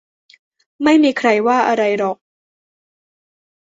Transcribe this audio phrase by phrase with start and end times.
[0.83, 2.17] ไม่มีใครว่าอะไรหรอก